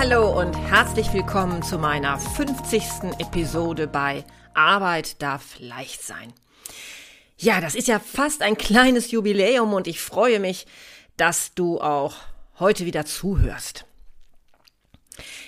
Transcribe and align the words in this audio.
Hallo 0.00 0.40
und 0.40 0.54
herzlich 0.54 1.12
willkommen 1.12 1.60
zu 1.64 1.76
meiner 1.76 2.20
50. 2.20 3.18
Episode 3.18 3.88
bei 3.88 4.24
Arbeit 4.54 5.20
darf 5.20 5.58
leicht 5.58 6.04
sein. 6.04 6.32
Ja, 7.36 7.60
das 7.60 7.74
ist 7.74 7.88
ja 7.88 7.98
fast 7.98 8.42
ein 8.42 8.56
kleines 8.56 9.10
Jubiläum 9.10 9.74
und 9.74 9.88
ich 9.88 9.98
freue 10.00 10.38
mich, 10.38 10.68
dass 11.16 11.52
du 11.54 11.80
auch 11.80 12.14
heute 12.60 12.86
wieder 12.86 13.06
zuhörst. 13.06 13.86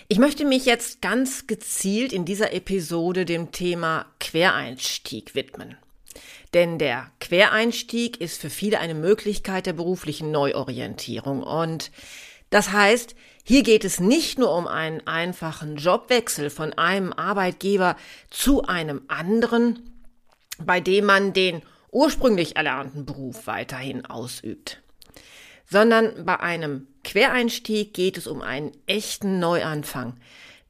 Ich 0.09 0.19
möchte 0.19 0.45
mich 0.45 0.65
jetzt 0.65 1.01
ganz 1.01 1.47
gezielt 1.47 2.13
in 2.13 2.25
dieser 2.25 2.53
Episode 2.53 3.25
dem 3.27 3.53
Thema 3.53 4.07
Quereinstieg 4.19 5.37
widmen. 5.37 5.77
Denn 6.55 6.81
der 6.81 7.13
Quereinstieg 7.21 8.21
ist 8.21 8.41
für 8.41 8.51
viele 8.51 8.81
eine 8.81 8.95
Möglichkeit 8.95 9.67
der 9.67 9.75
beruflichen 9.75 10.33
Neuorientierung 10.33 11.45
und 11.45 11.93
das 12.51 12.73
heißt, 12.73 13.15
hier 13.51 13.65
geht 13.65 13.85
es 13.85 13.99
nicht 13.99 14.39
nur 14.39 14.57
um 14.57 14.69
einen 14.69 15.05
einfachen 15.09 15.75
Jobwechsel 15.75 16.51
von 16.51 16.73
einem 16.75 17.13
Arbeitgeber 17.13 17.97
zu 18.31 18.63
einem 18.63 19.03
anderen, 19.09 19.91
bei 20.61 20.79
dem 20.79 21.07
man 21.07 21.33
den 21.33 21.63
ursprünglich 21.91 22.55
erlernten 22.55 23.07
Beruf 23.07 23.49
weiterhin 23.49 24.07
ausübt, 24.07 24.81
sondern 25.69 26.25
bei 26.25 26.39
einem 26.39 26.87
Quereinstieg 27.03 27.93
geht 27.93 28.19
es 28.19 28.29
um 28.29 28.41
einen 28.41 28.71
echten 28.87 29.41
Neuanfang. 29.41 30.15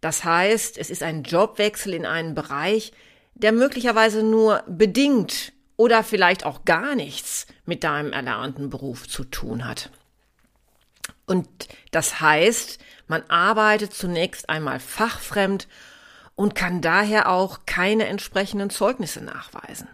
Das 0.00 0.24
heißt, 0.24 0.78
es 0.78 0.88
ist 0.88 1.02
ein 1.02 1.24
Jobwechsel 1.24 1.92
in 1.92 2.06
einen 2.06 2.34
Bereich, 2.34 2.92
der 3.34 3.52
möglicherweise 3.52 4.22
nur 4.22 4.64
bedingt 4.66 5.52
oder 5.76 6.02
vielleicht 6.02 6.46
auch 6.46 6.64
gar 6.64 6.94
nichts 6.94 7.46
mit 7.66 7.84
deinem 7.84 8.14
erlernten 8.14 8.70
Beruf 8.70 9.06
zu 9.06 9.24
tun 9.24 9.68
hat. 9.68 9.90
Und 11.30 11.46
das 11.92 12.20
heißt, 12.20 12.80
man 13.06 13.22
arbeitet 13.28 13.94
zunächst 13.94 14.50
einmal 14.50 14.80
fachfremd 14.80 15.68
und 16.34 16.56
kann 16.56 16.80
daher 16.80 17.28
auch 17.28 17.60
keine 17.66 18.06
entsprechenden 18.06 18.68
Zeugnisse 18.68 19.22
nachweisen. 19.22 19.86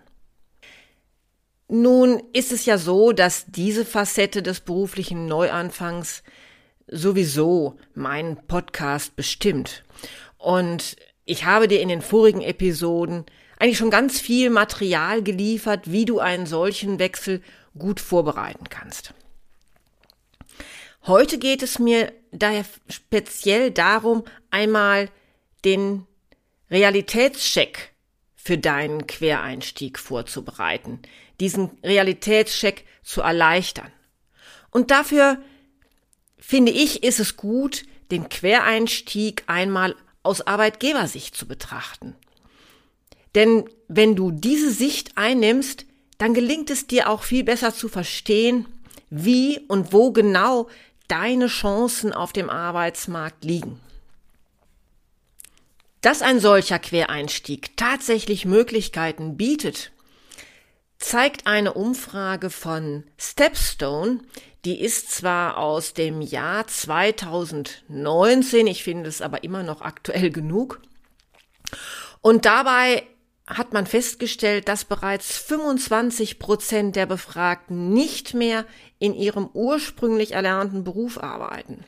Nun 1.69 2.23
ist 2.33 2.53
es 2.53 2.65
ja 2.65 2.79
so, 2.79 3.13
dass 3.13 3.45
diese 3.49 3.85
Facette 3.85 4.43
des 4.43 4.61
beruflichen 4.61 5.27
Neuanfangs 5.27 6.23
sowieso 6.87 7.77
meinen 7.93 8.47
Podcast 8.47 9.15
bestimmt. 9.15 9.85
Und 10.39 10.97
ich 11.27 11.45
habe 11.45 11.69
dir 11.69 11.83
in 11.83 11.91
den 11.91 12.01
vorigen 12.01 12.41
Episoden 12.41 13.27
eigentlich 13.59 13.77
schon 13.77 13.91
ganz 13.91 14.21
viel 14.21 14.49
Material 14.49 15.23
geliefert, 15.23 15.93
wie 15.93 16.07
du 16.07 16.19
einen 16.19 16.47
solchen 16.47 16.99
Wechsel 16.99 17.43
gut 17.77 18.01
vorbereiten 18.01 18.71
kannst. 18.71 19.13
Heute 21.07 21.39
geht 21.39 21.63
es 21.63 21.79
mir 21.79 22.13
daher 22.33 22.65
speziell 22.89 23.71
darum, 23.71 24.25
einmal 24.51 25.09
den 25.65 26.05
Realitätscheck 26.69 27.93
für 28.35 28.59
deinen 28.59 29.07
Quereinstieg 29.07 30.01
vorzubereiten, 30.01 31.01
diesen 31.39 31.71
Realitätscheck 31.85 32.85
zu 33.05 33.21
erleichtern. 33.21 33.93
Und 34.73 34.91
dafür 34.91 35.41
finde 36.39 36.73
ich, 36.73 37.05
ist 37.05 37.21
es 37.21 37.37
gut, 37.37 37.85
den 38.11 38.29
Quereinstieg 38.29 39.45
einmal 39.47 39.95
aus 40.25 40.45
Arbeitgebersicht 40.45 41.37
zu 41.37 41.47
betrachten. 41.47 42.17
Denn 43.37 43.69
wenn 43.87 44.17
du 44.17 44.33
diese 44.33 44.73
Sicht 44.73 45.17
einnimmst, 45.17 45.87
dann 46.19 46.35
gelingt 46.35 46.71
es 46.71 46.89
dir 46.89 47.09
auch 47.09 47.23
viel 47.23 47.45
besser 47.45 47.73
zu 47.73 47.89
verstehen, 47.89 48.67
wie 49.09 49.61
und 49.69 49.93
wo 49.93 50.11
genau 50.11 50.69
deine 51.09 51.49
Chancen 51.49 52.13
auf 52.13 52.33
dem 52.33 52.51
Arbeitsmarkt 52.51 53.45
liegen. 53.45 53.81
Dass 56.01 56.23
ein 56.23 56.41
solcher 56.41 56.79
Quereinstieg 56.79 57.77
tatsächlich 57.77 58.45
Möglichkeiten 58.45 59.37
bietet, 59.37 59.93
zeigt 60.99 61.47
eine 61.47 61.75
Umfrage 61.75 62.51
von 62.51 63.05
Stepstone, 63.19 64.21
die 64.65 64.81
ist 64.81 65.11
zwar 65.11 65.59
aus 65.59 65.95
dem 65.95 66.21
Jahr 66.21 66.67
2019, 66.67 68.67
ich 68.67 68.83
finde 68.83 69.09
es 69.09 69.23
aber 69.23 69.45
immer 69.45 69.63
noch 69.63 69.81
aktuell 69.81 70.31
genug. 70.31 70.81
Und 72.21 72.45
dabei 72.45 73.05
hat 73.47 73.73
man 73.73 73.87
festgestellt, 73.87 74.69
dass 74.69 74.85
bereits 74.85 75.37
25 75.39 76.39
Prozent 76.39 76.97
der 76.97 77.07
Befragten 77.07 77.93
nicht 77.93 78.35
mehr 78.35 78.67
in 78.99 79.15
ihrem 79.15 79.49
ursprünglich 79.53 80.33
erlernten 80.33 80.83
Beruf 80.83 81.23
arbeiten. 81.23 81.85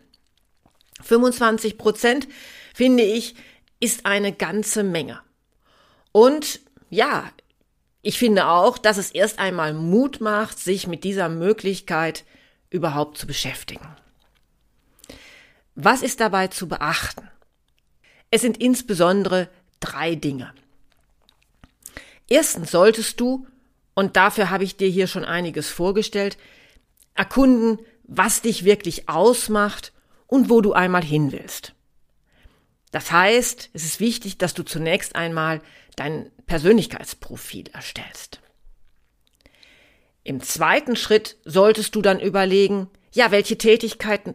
25 1.03 1.79
Prozent, 1.79 2.29
finde 2.75 3.03
ich, 3.03 3.35
ist 3.81 4.07
eine 4.07 4.33
ganze 4.33 4.85
Menge. 4.85 5.21
Und 6.13 6.61
ja, 6.91 7.31
ich 8.03 8.19
finde 8.19 8.47
auch, 8.47 8.79
dass 8.79 8.97
es 8.97 9.11
erst 9.11 9.39
einmal 9.39 9.75
Mut 9.75 10.21
macht, 10.21 10.59
sich 10.59 10.87
mit 10.87 11.05
dieser 11.05 11.29
Möglichkeit 11.29 12.25
überhaupt 12.71 13.19
zu 13.19 13.27
beschäftigen. 13.27 13.87
Was 15.75 16.03
ist 16.03 16.21
dabei 16.21 16.49
zu 16.49 16.69
beachten? 16.69 17.29
Es 18.31 18.43
sind 18.43 18.59
insbesondere 18.59 19.49
drei 19.81 20.15
Dinge. 20.15 20.53
Erstens 22.29 22.71
solltest 22.71 23.21
du, 23.21 23.47
und 23.95 24.17
dafür 24.17 24.51
habe 24.51 24.65
ich 24.65 24.77
dir 24.77 24.89
hier 24.89 25.07
schon 25.07 25.25
einiges 25.25 25.71
vorgestellt, 25.71 26.39
erkunden, 27.15 27.79
was 28.05 28.43
dich 28.43 28.65
wirklich 28.65 29.09
ausmacht 29.09 29.93
und 30.27 30.49
wo 30.49 30.61
du 30.61 30.73
einmal 30.73 31.03
hin 31.03 31.33
willst. 31.33 31.75
Das 32.91 33.11
heißt, 33.11 33.71
es 33.73 33.85
ist 33.85 34.01
wichtig, 34.01 34.39
dass 34.39 34.55
du 34.55 34.63
zunächst 34.63 35.17
einmal 35.17 35.61
dein 35.97 36.31
Persönlichkeitsprofil 36.47 37.69
erstellst. 37.73 38.41
Im 40.23 40.43
zweiten 40.43 40.97
Schritt 40.97 41.37
solltest 41.45 41.95
du 41.95 42.03
dann 42.03 42.21
überlegen, 42.21 42.89
ja, 43.13 43.31
welche 43.31 43.59
Tätigkeiten 43.59 44.35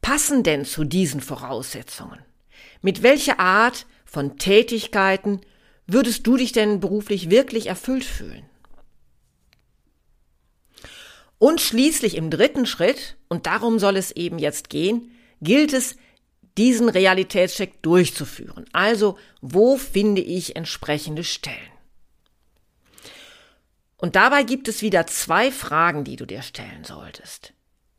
passen 0.00 0.42
denn 0.42 0.64
zu 0.64 0.84
diesen 0.84 1.20
Voraussetzungen? 1.20 2.18
Mit 2.82 3.02
welcher 3.02 3.38
Art 3.38 3.86
von 4.04 4.36
Tätigkeiten 4.38 5.40
Würdest 5.86 6.26
du 6.26 6.36
dich 6.36 6.52
denn 6.52 6.80
beruflich 6.80 7.30
wirklich 7.30 7.66
erfüllt 7.66 8.04
fühlen? 8.04 8.44
Und 11.38 11.60
schließlich 11.60 12.16
im 12.16 12.30
dritten 12.30 12.66
Schritt, 12.66 13.16
und 13.28 13.46
darum 13.46 13.78
soll 13.78 13.96
es 13.96 14.12
eben 14.12 14.38
jetzt 14.38 14.70
gehen, 14.70 15.10
gilt 15.40 15.72
es, 15.72 15.96
diesen 16.56 16.88
Realitätscheck 16.88 17.82
durchzuführen. 17.82 18.66
Also, 18.72 19.18
wo 19.40 19.76
finde 19.76 20.20
ich 20.20 20.54
entsprechende 20.54 21.24
Stellen? 21.24 21.56
Und 23.96 24.16
dabei 24.16 24.42
gibt 24.42 24.68
es 24.68 24.82
wieder 24.82 25.06
zwei 25.06 25.50
Fragen, 25.50 26.04
die 26.04 26.16
du 26.16 26.26
dir 26.26 26.42
stellen 26.42 26.84
solltest. 26.84 27.54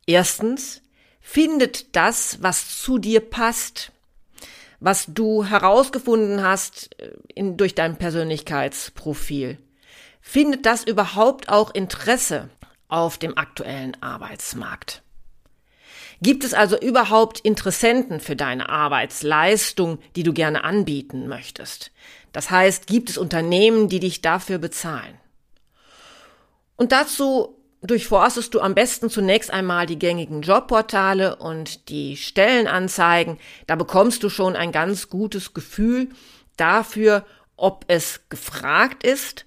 Erstens, 0.06 0.81
findet 1.21 1.95
das, 1.95 2.44
was 2.44 2.81
zu 2.81 2.97
dir 3.00 3.21
passt, 3.21 3.91
was 4.83 5.06
du 5.07 5.45
herausgefunden 5.45 6.44
hast 6.44 7.00
äh, 7.00 7.12
in, 7.33 7.56
durch 7.56 7.74
dein 7.74 7.97
Persönlichkeitsprofil. 7.97 9.57
Findet 10.19 10.65
das 10.65 10.83
überhaupt 10.83 11.47
auch 11.47 11.74
Interesse 11.74 12.50
auf 12.89 13.18
dem 13.18 13.38
aktuellen 13.38 13.95
Arbeitsmarkt? 14.01 15.01
Gibt 16.21 16.44
es 16.44 16.53
also 16.53 16.77
überhaupt 16.77 17.39
Interessenten 17.39 18.19
für 18.19 18.35
deine 18.35 18.69
Arbeitsleistung, 18.69 20.00
die 20.18 20.24
du 20.24 20.33
gerne 20.33 20.65
anbieten 20.65 21.27
möchtest? 21.27 21.91
Das 22.33 22.51
heißt, 22.51 22.88
gibt 22.88 23.09
es 23.09 23.18
Unternehmen, 23.18 23.88
die 23.88 24.00
dich 24.01 24.21
dafür 24.21 24.57
bezahlen? 24.57 25.18
Und 26.75 26.91
dazu 26.91 27.57
durchforstest 27.83 28.53
du 28.53 28.62
am 28.62 28.75
besten 28.75 29.09
zunächst 29.09 29.51
einmal 29.51 29.85
die 29.85 30.00
gängigen 30.00 30.41
Jobportale 30.41 31.35
und 31.35 31.89
die 31.89 32.18
Stellenanzeigen. 32.18 33.38
Da 33.68 33.75
bekommst 33.75 34.24
du 34.24 34.30
schon 34.30 34.56
ein 34.56 34.71
ganz 34.71 35.09
gutes 35.09 35.53
Gefühl 35.53 36.09
dafür, 36.57 37.25
ob 37.56 37.85
es 37.88 38.21
gefragt 38.30 39.03
ist 39.03 39.45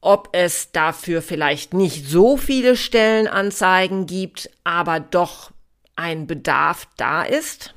ob 0.00 0.30
es 0.32 0.70
dafür 0.72 1.22
vielleicht 1.22 1.74
nicht 1.74 2.06
so 2.06 2.36
viele 2.36 2.76
Stellenanzeigen 2.76 4.06
gibt, 4.06 4.50
aber 4.64 5.00
doch 5.00 5.50
ein 5.96 6.26
Bedarf 6.26 6.86
da 6.96 7.22
ist. 7.22 7.74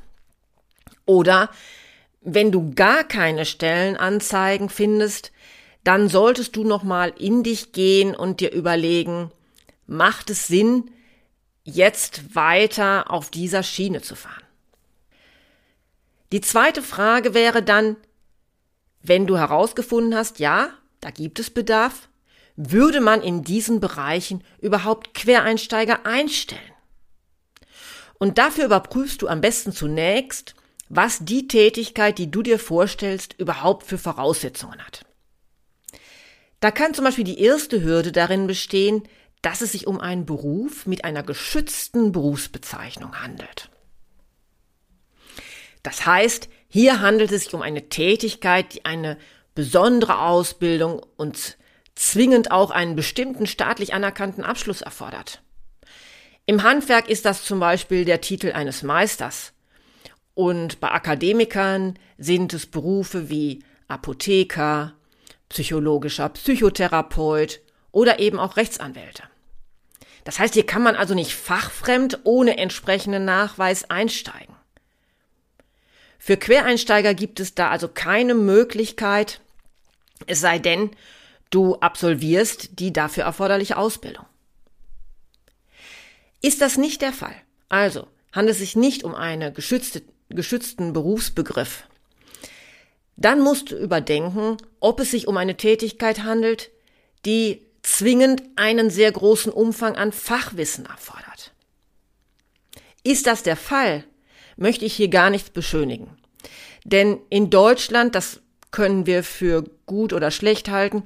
Oder 1.06 1.50
wenn 2.22 2.52
du 2.52 2.74
gar 2.76 3.04
keine 3.04 3.46
Stellenanzeigen 3.46 4.70
findest, 4.70 5.32
dann 5.84 6.10
solltest 6.10 6.56
du 6.56 6.64
noch 6.64 6.84
mal 6.84 7.12
in 7.18 7.42
dich 7.42 7.72
gehen 7.72 8.16
und 8.16 8.40
dir 8.40 8.52
überlegen, 8.52 9.32
macht 9.92 10.30
es 10.30 10.48
Sinn, 10.48 10.90
jetzt 11.64 12.34
weiter 12.34 13.12
auf 13.12 13.30
dieser 13.30 13.62
Schiene 13.62 14.02
zu 14.02 14.16
fahren? 14.16 14.44
Die 16.32 16.42
zweite 16.42 16.82
Frage 16.82 17.34
wäre 17.34 17.62
dann, 17.62 17.98
wenn 19.02 19.28
du 19.28 19.38
herausgefunden 19.38 20.16
hast, 20.16 20.40
ja, 20.40 20.70
da 21.02 21.12
gibt 21.12 21.40
es 21.40 21.50
Bedarf, 21.50 22.08
würde 22.56 23.02
man 23.02 23.22
in 23.22 23.44
diesen 23.44 23.80
Bereichen 23.80 24.44
überhaupt 24.62 25.14
Quereinsteiger 25.14 26.06
einstellen? 26.06 26.62
Und 28.18 28.38
dafür 28.38 28.66
überprüfst 28.66 29.22
du 29.22 29.28
am 29.28 29.42
besten 29.42 29.74
zunächst, 29.74 30.56
was 30.88 31.20
die 31.22 31.48
Tätigkeit, 31.48 32.18
die 32.18 32.32
du 32.32 32.44
dir 32.44 32.60
vorstellst, 32.60 33.36
überhaupt 33.38 33.86
für 33.86 33.98
Voraussetzungen 33.98 34.80
hat. 34.80 35.06
Da 36.60 36.70
kann 36.70 36.94
zum 36.94 37.06
Beispiel 37.06 37.24
die 37.24 37.40
erste 37.42 37.82
Hürde 37.82 38.12
darin 38.12 38.46
bestehen, 38.46 39.04
dass 39.42 39.62
es 39.62 39.72
sich 39.72 39.88
um 39.88 40.00
einen 40.00 40.26
Beruf 40.26 40.86
mit 40.86 41.04
einer 41.04 41.24
geschützten 41.24 42.12
Berufsbezeichnung 42.12 43.22
handelt. 43.22 43.70
Das 45.84 46.06
heißt, 46.06 46.48
hier 46.68 47.02
handelt 47.02 47.32
es 47.32 47.46
sich 47.46 47.54
um 47.54 47.62
eine 47.62 47.90
Tätigkeit, 47.90 48.74
die 48.74 48.86
eine 48.86 49.18
besondere 49.56 50.20
Ausbildung 50.20 51.02
und 51.18 51.58
zwingend 51.96 52.52
auch 52.52 52.72
einen 52.72 52.96
bestimmten 52.96 53.48
staatlich 53.48 53.94
anerkannten 53.94 54.44
Abschluss 54.44 54.82
erfordert. 54.82 55.42
Im 56.46 56.64
Handwerk 56.64 57.10
ist 57.10 57.26
das 57.26 57.44
zum 57.44 57.60
Beispiel 57.60 58.06
der 58.06 58.22
Titel 58.22 58.52
eines 58.52 58.84
Meisters. 58.84 59.54
Und 60.34 60.80
bei 60.80 60.90
Akademikern 60.92 62.00
sind 62.18 62.54
es 62.54 62.66
Berufe 62.66 63.30
wie 63.30 63.64
Apotheker, 63.88 64.94
psychologischer 65.50 66.30
Psychotherapeut 66.30 67.60
oder 67.92 68.20
eben 68.20 68.40
auch 68.40 68.56
Rechtsanwälte. 68.56 69.24
Das 70.24 70.40
heißt, 70.40 70.54
hier 70.54 70.66
kann 70.66 70.84
man 70.84 70.96
also 70.96 71.14
nicht 71.14 71.34
fachfremd 71.34 72.20
ohne 72.24 72.58
entsprechenden 72.58 73.26
Nachweis 73.26 73.90
einsteigen. 73.90 74.56
Für 76.20 76.38
Quereinsteiger 76.38 77.14
gibt 77.16 77.40
es 77.40 77.56
da 77.56 77.70
also 77.70 77.88
keine 77.88 78.36
Möglichkeit, 78.36 79.42
es 80.28 80.40
sei 80.40 80.60
denn, 80.60 80.92
du 81.50 81.76
absolvierst 81.76 82.80
die 82.80 82.94
dafür 82.94 83.24
erforderliche 83.24 83.78
Ausbildung. 83.78 84.26
Ist 86.42 86.62
das 86.62 86.78
nicht 86.78 87.02
der 87.02 87.14
Fall, 87.14 87.36
also 87.70 88.08
handelt 88.32 88.54
es 88.54 88.60
sich 88.60 88.76
nicht 88.76 89.04
um 89.04 89.16
einen 89.16 89.54
geschützte, 89.54 90.04
geschützten 90.30 90.94
Berufsbegriff, 90.94 91.86
dann 93.18 93.42
musst 93.42 93.72
du 93.72 93.78
überdenken, 93.78 94.58
ob 94.80 95.00
es 95.00 95.12
sich 95.12 95.28
um 95.28 95.38
eine 95.38 95.58
Tätigkeit 95.58 96.24
handelt, 96.24 96.72
die 97.26 97.66
zwingend 97.82 98.44
einen 98.56 98.90
sehr 98.90 99.12
großen 99.12 99.52
Umfang 99.52 99.96
an 99.96 100.12
Fachwissen 100.12 100.86
erfordert. 100.86 101.54
Ist 103.04 103.28
das 103.28 103.44
der 103.44 103.56
Fall, 103.56 104.04
möchte 104.58 104.86
ich 104.86 104.94
hier 104.94 105.08
gar 105.10 105.30
nichts 105.30 105.50
beschönigen. 105.50 106.18
Denn 106.84 107.20
in 107.30 107.50
Deutschland, 107.50 108.16
das 108.16 108.42
können 108.72 109.06
wir 109.06 109.24
für 109.24 109.64
gut 109.86 110.14
oder 110.14 110.32
schlecht 110.32 110.70
halten, 110.70 111.04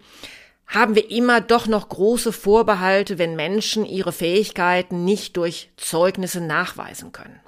haben 0.68 0.96
wir 0.96 1.12
immer 1.12 1.42
doch 1.42 1.68
noch 1.68 1.90
große 1.90 2.32
Vorbehalte, 2.32 3.18
wenn 3.18 3.36
Menschen 3.36 3.86
ihre 3.86 4.12
Fähigkeiten 4.12 5.06
nicht 5.06 5.38
durch 5.38 5.70
Zeugnisse 5.78 6.42
nachweisen 6.42 7.12
können. 7.12 7.40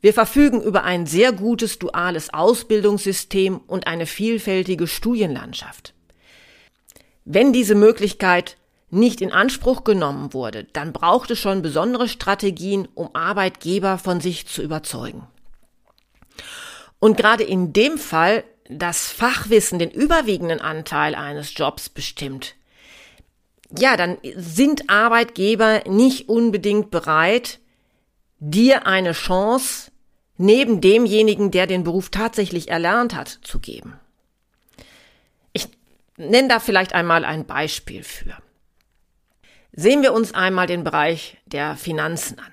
Wir 0.00 0.14
verfügen 0.14 0.62
über 0.62 0.84
ein 0.84 1.06
sehr 1.06 1.32
gutes 1.32 1.78
duales 1.80 2.32
Ausbildungssystem 2.32 3.58
und 3.66 3.88
eine 3.88 4.06
vielfältige 4.06 4.86
Studienlandschaft. 4.86 5.94
Wenn 7.30 7.52
diese 7.52 7.74
Möglichkeit 7.74 8.56
nicht 8.88 9.20
in 9.20 9.32
Anspruch 9.32 9.84
genommen 9.84 10.32
wurde, 10.32 10.64
dann 10.72 10.94
braucht 10.94 11.30
es 11.30 11.38
schon 11.38 11.60
besondere 11.60 12.08
Strategien, 12.08 12.88
um 12.94 13.14
Arbeitgeber 13.14 13.98
von 13.98 14.22
sich 14.22 14.46
zu 14.46 14.62
überzeugen. 14.62 15.26
Und 16.98 17.18
gerade 17.18 17.44
in 17.44 17.74
dem 17.74 17.98
Fall, 17.98 18.44
das 18.70 19.12
Fachwissen 19.12 19.78
den 19.78 19.90
überwiegenden 19.90 20.62
Anteil 20.62 21.14
eines 21.14 21.52
Jobs 21.54 21.90
bestimmt, 21.90 22.54
ja, 23.78 23.98
dann 23.98 24.16
sind 24.34 24.88
Arbeitgeber 24.88 25.82
nicht 25.86 26.30
unbedingt 26.30 26.90
bereit, 26.90 27.58
dir 28.38 28.86
eine 28.86 29.12
Chance 29.12 29.90
neben 30.38 30.80
demjenigen, 30.80 31.50
der 31.50 31.66
den 31.66 31.84
Beruf 31.84 32.08
tatsächlich 32.08 32.68
erlernt 32.68 33.14
hat, 33.14 33.28
zu 33.42 33.58
geben. 33.58 34.00
Nenne 36.18 36.48
da 36.48 36.58
vielleicht 36.58 36.94
einmal 36.94 37.24
ein 37.24 37.46
Beispiel 37.46 38.02
für. 38.02 38.36
Sehen 39.72 40.02
wir 40.02 40.12
uns 40.12 40.34
einmal 40.34 40.66
den 40.66 40.82
Bereich 40.82 41.38
der 41.46 41.76
Finanzen 41.76 42.40
an. 42.40 42.52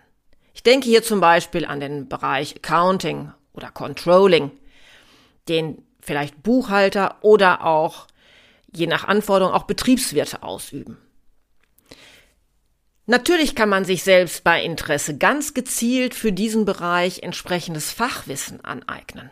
Ich 0.54 0.62
denke 0.62 0.88
hier 0.88 1.02
zum 1.02 1.20
Beispiel 1.20 1.66
an 1.66 1.80
den 1.80 2.08
Bereich 2.08 2.56
Accounting 2.58 3.34
oder 3.54 3.72
Controlling, 3.72 4.52
den 5.50 5.84
vielleicht 6.00 6.44
Buchhalter 6.44 7.18
oder 7.22 7.66
auch 7.66 8.06
je 8.72 8.86
nach 8.86 9.06
Anforderung 9.06 9.54
auch 9.54 9.64
Betriebswirte 9.64 10.44
ausüben. 10.44 10.98
Natürlich 13.08 13.56
kann 13.56 13.70
man 13.70 13.84
sich 13.84 14.04
selbst 14.04 14.44
bei 14.44 14.64
Interesse 14.64 15.18
ganz 15.18 15.56
gezielt 15.56 16.14
für 16.14 16.32
diesen 16.32 16.66
Bereich 16.66 17.24
entsprechendes 17.24 17.92
Fachwissen 17.92 18.64
aneignen. 18.64 19.32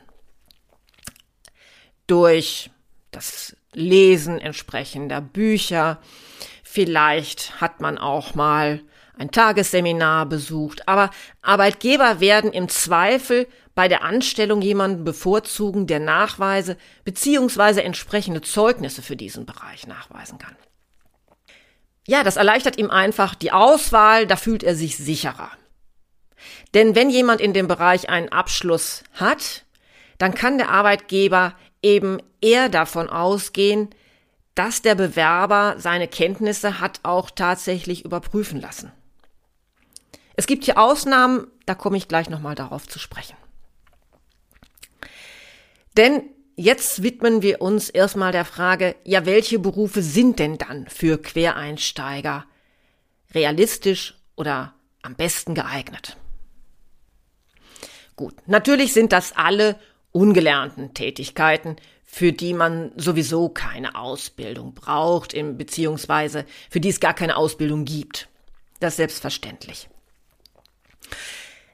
Durch 2.08 2.72
das 3.12 3.56
Lesen 3.76 4.40
entsprechender 4.40 5.22
Bücher, 5.22 6.00
vielleicht 6.64 7.62
hat 7.62 7.82
man 7.82 7.98
auch 7.98 8.36
mal 8.36 8.82
ein 9.18 9.32
Tagesseminar 9.32 10.26
besucht, 10.26 10.88
aber 10.88 11.12
Arbeitgeber 11.42 12.20
werden 12.20 12.52
im 12.52 12.68
Zweifel 12.70 13.48
bei 13.76 13.88
der 13.88 14.04
Anstellung 14.04 14.62
jemanden 14.62 15.04
bevorzugen, 15.04 15.88
der 15.88 16.00
Nachweise 16.00 16.78
beziehungsweise 17.04 17.84
entsprechende 17.84 18.42
Zeugnisse 18.42 19.02
für 19.02 19.16
diesen 19.16 19.46
Bereich 19.46 19.88
nachweisen 19.88 20.38
kann. 20.38 20.56
Ja, 22.06 22.24
das 22.24 22.36
erleichtert 22.36 22.78
ihm 22.78 22.90
einfach 22.90 23.34
die 23.34 23.52
Auswahl, 23.52 24.28
da 24.28 24.36
fühlt 24.36 24.64
er 24.64 24.76
sich 24.76 24.98
sicherer. 24.98 25.52
Denn 26.74 26.96
wenn 26.96 27.10
jemand 27.10 27.40
in 27.40 27.54
dem 27.54 27.68
Bereich 27.68 28.10
einen 28.10 28.30
Abschluss 28.30 29.04
hat, 29.14 29.66
dann 30.18 30.34
kann 30.34 30.58
der 30.58 30.70
Arbeitgeber 30.70 31.56
eben 31.84 32.20
eher 32.42 32.70
davon 32.70 33.10
ausgehen, 33.10 33.90
dass 34.56 34.82
der 34.82 34.96
Bewerber 34.96 35.76
seine 35.78 36.08
Kenntnisse 36.08 36.80
hat 36.80 37.00
auch 37.04 37.30
tatsächlich 37.30 38.06
überprüfen 38.06 38.62
lassen. 38.62 38.92
Es 40.36 40.48
gibt 40.48 40.64
hier 40.66 40.78
Ausnahmen, 40.78 41.48
da 41.66 41.76
komme 41.76 41.98
ich 41.98 42.08
gleich 42.08 42.30
nochmal 42.30 42.56
darauf 42.56 42.88
zu 42.88 43.00
sprechen. 43.00 43.38
Denn 45.98 46.24
Jetzt 46.56 47.02
widmen 47.02 47.42
wir 47.42 47.62
uns 47.62 47.90
erstmal 47.90 48.32
der 48.32 48.46
Frage, 48.46 48.96
ja, 49.04 49.26
welche 49.26 49.58
Berufe 49.58 50.04
sind 50.04 50.38
denn 50.38 50.60
dann 50.60 50.88
für 50.88 51.20
Quereinsteiger 51.20 52.46
realistisch 53.34 54.16
oder 54.36 54.76
am 55.02 55.16
besten 55.16 55.56
geeignet? 55.56 56.18
Gut, 58.16 58.36
natürlich 58.46 58.94
sind 58.94 59.12
das 59.12 59.36
alle 59.36 59.80
ungelernten 60.14 60.94
Tätigkeiten, 60.94 61.76
für 62.06 62.32
die 62.32 62.54
man 62.54 62.92
sowieso 62.96 63.50
keine 63.50 63.96
Ausbildung 63.96 64.74
braucht, 64.74 65.34
beziehungsweise 65.58 66.46
für 66.70 66.80
die 66.80 66.90
es 66.90 67.00
gar 67.00 67.14
keine 67.14 67.36
Ausbildung 67.36 67.84
gibt. 67.84 68.30
Das 68.80 68.94
ist 68.94 68.98
selbstverständlich. 68.98 69.90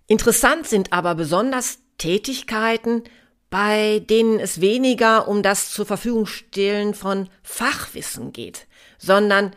Interessant 0.08 0.68
sind 0.68 0.94
aber 0.94 1.14
besonders 1.16 1.80
Tätigkeiten, 1.98 3.04
bei 3.50 4.00
denen 4.10 4.40
es 4.40 4.62
weniger 4.62 5.28
um 5.28 5.44
das 5.44 5.72
zur 5.72 5.86
Verfügung 5.86 6.26
stellen 6.26 6.94
von 6.94 7.30
Fachwissen 7.44 8.32
geht, 8.32 8.68
sondern 8.98 9.54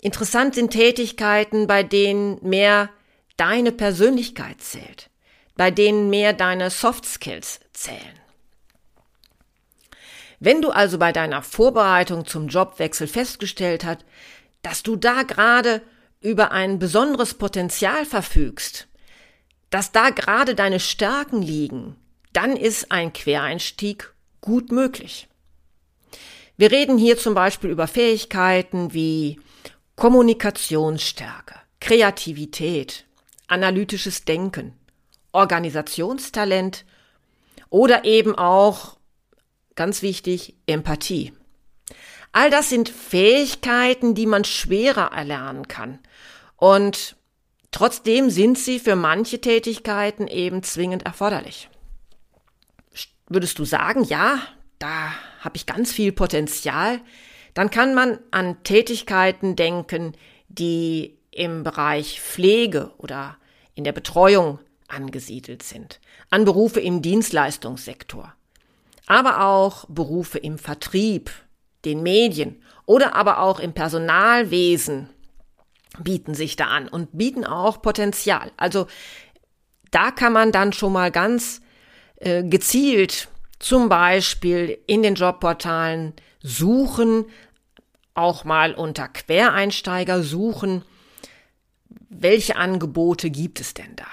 interessant 0.00 0.54
sind 0.54 0.70
Tätigkeiten, 0.70 1.66
bei 1.66 1.82
denen 1.82 2.38
mehr 2.42 2.88
deine 3.36 3.72
Persönlichkeit 3.72 4.60
zählt, 4.60 5.10
bei 5.56 5.70
denen 5.70 6.08
mehr 6.08 6.32
deine 6.32 6.70
Soft 6.70 7.04
Skills 7.04 7.60
zählen. 7.74 8.20
Wenn 10.40 10.62
du 10.62 10.70
also 10.70 10.98
bei 10.98 11.12
deiner 11.12 11.42
Vorbereitung 11.42 12.26
zum 12.26 12.48
Jobwechsel 12.48 13.06
festgestellt 13.06 13.84
hast, 13.84 14.04
dass 14.62 14.82
du 14.82 14.96
da 14.96 15.22
gerade 15.22 15.82
über 16.20 16.52
ein 16.52 16.78
besonderes 16.78 17.34
Potenzial 17.34 18.04
verfügst, 18.06 18.88
dass 19.70 19.92
da 19.92 20.10
gerade 20.10 20.54
deine 20.54 20.80
Stärken 20.80 21.42
liegen, 21.42 21.96
dann 22.32 22.56
ist 22.56 22.90
ein 22.90 23.12
Quereinstieg 23.12 24.12
gut 24.40 24.72
möglich. 24.72 25.28
Wir 26.56 26.70
reden 26.70 26.98
hier 26.98 27.18
zum 27.18 27.34
Beispiel 27.34 27.70
über 27.70 27.86
Fähigkeiten 27.86 28.92
wie 28.92 29.40
Kommunikationsstärke, 29.96 31.54
Kreativität, 31.80 33.04
analytisches 33.48 34.24
Denken, 34.24 34.74
Organisationstalent 35.32 36.84
oder 37.74 38.04
eben 38.04 38.38
auch, 38.38 38.98
ganz 39.74 40.00
wichtig, 40.00 40.54
Empathie. 40.68 41.32
All 42.30 42.48
das 42.48 42.70
sind 42.70 42.88
Fähigkeiten, 42.88 44.14
die 44.14 44.26
man 44.26 44.44
schwerer 44.44 45.10
erlernen 45.12 45.66
kann. 45.66 45.98
Und 46.54 47.16
trotzdem 47.72 48.30
sind 48.30 48.58
sie 48.58 48.78
für 48.78 48.94
manche 48.94 49.40
Tätigkeiten 49.40 50.28
eben 50.28 50.62
zwingend 50.62 51.02
erforderlich. 51.02 51.68
Würdest 53.28 53.58
du 53.58 53.64
sagen, 53.64 54.04
ja, 54.04 54.38
da 54.78 55.12
habe 55.40 55.56
ich 55.56 55.66
ganz 55.66 55.90
viel 55.90 56.12
Potenzial, 56.12 57.00
dann 57.54 57.70
kann 57.70 57.92
man 57.92 58.20
an 58.30 58.62
Tätigkeiten 58.62 59.56
denken, 59.56 60.12
die 60.46 61.18
im 61.32 61.64
Bereich 61.64 62.20
Pflege 62.20 62.92
oder 62.98 63.36
in 63.74 63.82
der 63.82 63.90
Betreuung 63.90 64.60
angesiedelt 64.88 65.62
sind, 65.62 66.00
an 66.30 66.44
Berufe 66.44 66.80
im 66.80 67.02
Dienstleistungssektor, 67.02 68.34
aber 69.06 69.44
auch 69.44 69.86
Berufe 69.88 70.38
im 70.38 70.58
Vertrieb, 70.58 71.30
den 71.84 72.02
Medien 72.02 72.62
oder 72.86 73.14
aber 73.14 73.40
auch 73.40 73.60
im 73.60 73.72
Personalwesen 73.72 75.10
bieten 75.98 76.34
sich 76.34 76.56
da 76.56 76.66
an 76.66 76.88
und 76.88 77.16
bieten 77.16 77.44
auch 77.44 77.82
Potenzial. 77.82 78.50
Also 78.56 78.86
da 79.90 80.10
kann 80.10 80.32
man 80.32 80.50
dann 80.50 80.72
schon 80.72 80.92
mal 80.92 81.10
ganz 81.10 81.60
äh, 82.16 82.42
gezielt 82.42 83.28
zum 83.58 83.88
Beispiel 83.88 84.78
in 84.86 85.02
den 85.02 85.14
Jobportalen 85.14 86.14
suchen, 86.42 87.26
auch 88.14 88.44
mal 88.44 88.74
unter 88.74 89.08
Quereinsteiger 89.08 90.22
suchen, 90.22 90.84
welche 92.08 92.56
Angebote 92.56 93.30
gibt 93.30 93.60
es 93.60 93.74
denn 93.74 93.96
da? 93.96 94.06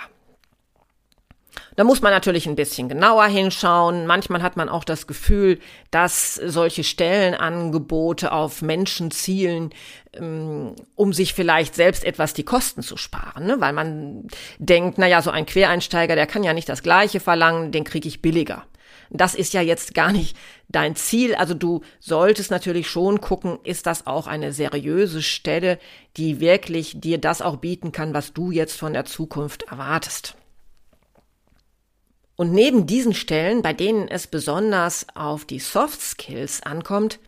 Da 1.81 1.85
muss 1.85 2.03
man 2.03 2.11
natürlich 2.11 2.45
ein 2.45 2.55
bisschen 2.55 2.89
genauer 2.89 3.25
hinschauen. 3.25 4.05
Manchmal 4.05 4.43
hat 4.43 4.55
man 4.55 4.69
auch 4.69 4.83
das 4.83 5.07
Gefühl, 5.07 5.57
dass 5.89 6.35
solche 6.35 6.83
Stellenangebote 6.83 8.33
auf 8.33 8.61
Menschen 8.61 9.09
zielen, 9.09 9.71
ähm, 10.13 10.75
um 10.93 11.11
sich 11.11 11.33
vielleicht 11.33 11.73
selbst 11.73 12.03
etwas 12.03 12.35
die 12.35 12.43
Kosten 12.43 12.83
zu 12.83 12.97
sparen, 12.97 13.47
ne? 13.47 13.55
weil 13.61 13.73
man 13.73 14.27
denkt, 14.59 14.99
na 14.99 15.07
ja, 15.07 15.23
so 15.23 15.31
ein 15.31 15.47
Quereinsteiger, 15.47 16.13
der 16.13 16.27
kann 16.27 16.43
ja 16.43 16.53
nicht 16.53 16.69
das 16.69 16.83
Gleiche 16.83 17.19
verlangen, 17.19 17.71
den 17.71 17.83
kriege 17.83 18.07
ich 18.07 18.21
billiger. 18.21 18.63
Das 19.09 19.33
ist 19.33 19.51
ja 19.51 19.61
jetzt 19.61 19.95
gar 19.95 20.11
nicht 20.11 20.37
dein 20.69 20.95
Ziel. 20.95 21.33
Also 21.33 21.55
du 21.55 21.81
solltest 21.99 22.51
natürlich 22.51 22.91
schon 22.91 23.21
gucken, 23.21 23.57
ist 23.63 23.87
das 23.87 24.05
auch 24.05 24.27
eine 24.27 24.53
seriöse 24.53 25.23
Stelle, 25.23 25.79
die 26.15 26.39
wirklich 26.39 27.01
dir 27.01 27.17
das 27.17 27.41
auch 27.41 27.55
bieten 27.55 27.91
kann, 27.91 28.13
was 28.13 28.33
du 28.33 28.51
jetzt 28.51 28.77
von 28.77 28.93
der 28.93 29.05
Zukunft 29.05 29.63
erwartest. 29.63 30.35
Und 32.35 32.53
neben 32.53 32.87
diesen 32.87 33.13
Stellen, 33.13 33.61
bei 33.61 33.73
denen 33.73 34.07
es 34.07 34.27
besonders 34.27 35.05
auf 35.15 35.45
die 35.45 35.59
Soft 35.59 36.01
Skills 36.01 36.63
ankommt, 36.63 37.19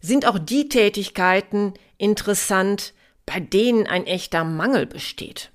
sind 0.00 0.26
auch 0.26 0.38
die 0.38 0.68
Tätigkeiten 0.68 1.74
interessant, 1.98 2.94
bei 3.26 3.40
denen 3.40 3.86
ein 3.86 4.06
echter 4.06 4.44
Mangel 4.44 4.86
besteht. 4.86 5.50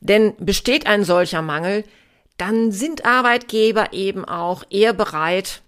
Denn 0.00 0.34
besteht 0.38 0.86
ein 0.86 1.04
solcher 1.04 1.42
Mangel, 1.42 1.84
dann 2.36 2.72
sind 2.72 3.04
Arbeitgeber 3.04 3.92
eben 3.92 4.24
auch 4.24 4.64
eher 4.70 4.92
bereit, 4.92 5.62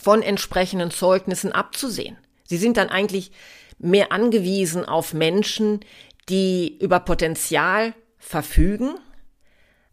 von 0.00 0.22
entsprechenden 0.22 0.90
Zeugnissen 0.90 1.52
abzusehen. 1.52 2.16
Sie 2.44 2.56
sind 2.56 2.76
dann 2.76 2.88
eigentlich 2.88 3.30
mehr 3.78 4.10
angewiesen 4.12 4.84
auf 4.84 5.12
Menschen, 5.12 5.80
die 6.28 6.78
über 6.78 7.00
Potenzial 7.00 7.94
verfügen, 8.18 8.94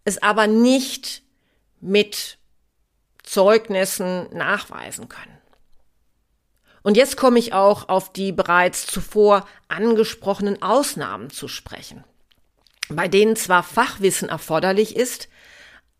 es 0.05 0.21
aber 0.21 0.47
nicht 0.47 1.23
mit 1.79 2.37
Zeugnissen 3.23 4.27
nachweisen 4.35 5.09
können. 5.09 5.37
Und 6.81 6.97
jetzt 6.97 7.17
komme 7.17 7.39
ich 7.39 7.53
auch 7.53 7.89
auf 7.89 8.11
die 8.13 8.31
bereits 8.31 8.87
zuvor 8.87 9.45
angesprochenen 9.67 10.61
Ausnahmen 10.61 11.29
zu 11.29 11.47
sprechen, 11.47 12.03
bei 12.89 13.07
denen 13.07 13.35
zwar 13.35 13.63
Fachwissen 13.63 14.29
erforderlich 14.29 14.95
ist, 14.95 15.27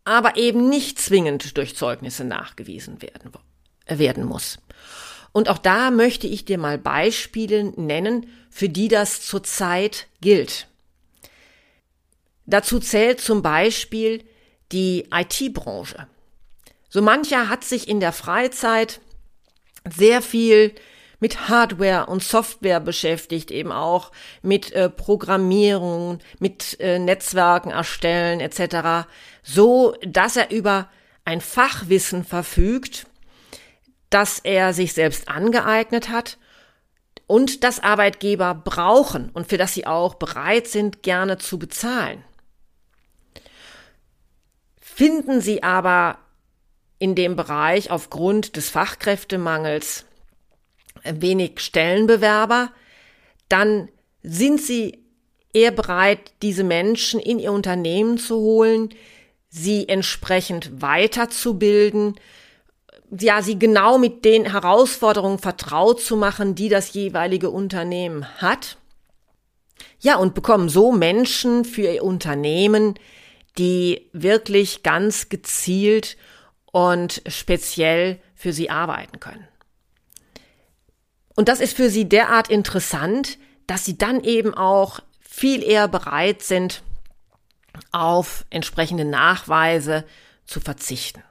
aber 0.05 0.37
eben 0.37 0.69
nicht 0.69 0.99
zwingend 0.99 1.57
durch 1.57 1.75
Zeugnisse 1.75 2.23
nachgewiesen 2.23 3.01
werden, 3.01 3.31
werden 3.87 4.25
muss. 4.25 4.59
Und 5.31 5.49
auch 5.49 5.59
da 5.59 5.91
möchte 5.91 6.27
ich 6.27 6.45
dir 6.45 6.57
mal 6.57 6.77
Beispiele 6.77 7.65
nennen, 7.79 8.27
für 8.49 8.69
die 8.69 8.87
das 8.87 9.21
zurzeit 9.21 10.07
gilt. 10.21 10.68
Dazu 12.49 12.79
zählt 12.79 13.21
zum 13.21 13.41
Beispiel 13.41 14.23
die 14.71 15.07
IT-Branche. 15.13 16.07
So 16.89 17.01
mancher 17.01 17.49
hat 17.49 17.63
sich 17.63 17.87
in 17.87 17.99
der 17.99 18.11
Freizeit 18.11 18.99
sehr 19.87 20.21
viel 20.21 20.73
mit 21.19 21.49
Hardware 21.49 22.07
und 22.07 22.23
Software 22.23 22.79
beschäftigt, 22.79 23.51
eben 23.51 23.71
auch 23.71 24.11
mit 24.41 24.71
äh, 24.71 24.89
Programmierung, 24.89 26.19
mit 26.39 26.79
äh, 26.79 26.97
Netzwerken 26.97 27.71
erstellen 27.71 28.39
etc., 28.39 29.07
so 29.43 29.95
dass 30.01 30.37
er 30.37 30.49
über 30.51 30.89
ein 31.25 31.41
Fachwissen 31.41 32.23
verfügt, 32.23 33.05
das 34.09 34.39
er 34.39 34.73
sich 34.73 34.93
selbst 34.93 35.27
angeeignet 35.27 36.09
hat 36.09 36.37
und 37.27 37.63
das 37.63 37.79
Arbeitgeber 37.79 38.55
brauchen 38.55 39.29
und 39.33 39.47
für 39.47 39.57
das 39.57 39.73
sie 39.73 39.85
auch 39.85 40.15
bereit 40.15 40.67
sind, 40.67 41.03
gerne 41.03 41.37
zu 41.37 41.59
bezahlen. 41.59 42.23
Finden 44.99 45.39
sie 45.39 45.63
aber 45.63 46.17
in 46.97 47.15
dem 47.15 47.37
Bereich 47.37 47.89
aufgrund 47.89 48.57
des 48.57 48.69
Fachkräftemangels 48.69 50.03
wenig 51.05 51.61
Stellenbewerber, 51.61 52.73
dann 53.47 53.87
sind 54.23 54.59
sie 54.59 54.99
eher 55.53 55.71
bereit, 55.71 56.33
diese 56.41 56.65
Menschen 56.65 57.21
in 57.21 57.39
ihr 57.39 57.53
Unternehmen 57.53 58.17
zu 58.17 58.41
holen, 58.41 58.89
sie 59.47 59.87
entsprechend 59.87 60.81
weiterzubilden, 60.81 62.15
ja, 63.09 63.41
sie 63.41 63.57
genau 63.57 63.99
mit 63.99 64.25
den 64.25 64.51
Herausforderungen 64.51 65.39
vertraut 65.39 66.01
zu 66.01 66.17
machen, 66.17 66.55
die 66.55 66.67
das 66.67 66.91
jeweilige 66.91 67.51
Unternehmen 67.51 68.27
hat. 68.41 68.75
Ja, 70.01 70.17
und 70.17 70.33
bekommen 70.33 70.67
so 70.67 70.91
Menschen 70.91 71.63
für 71.63 71.83
ihr 71.83 72.03
Unternehmen, 72.03 72.95
die 73.59 74.09
wirklich 74.13 74.81
ganz 74.83 75.29
gezielt 75.29 76.17
und 76.71 77.21
speziell 77.27 78.19
für 78.33 78.53
sie 78.53 78.69
arbeiten 78.69 79.19
können. 79.19 79.47
Und 81.35 81.49
das 81.49 81.59
ist 81.59 81.75
für 81.75 81.89
sie 81.89 82.07
derart 82.07 82.49
interessant, 82.49 83.37
dass 83.67 83.85
sie 83.85 83.97
dann 83.97 84.23
eben 84.23 84.53
auch 84.53 85.01
viel 85.19 85.61
eher 85.61 85.87
bereit 85.87 86.41
sind, 86.41 86.81
auf 87.91 88.45
entsprechende 88.49 89.05
Nachweise 89.05 90.05
zu 90.45 90.59
verzichten. 90.59 91.21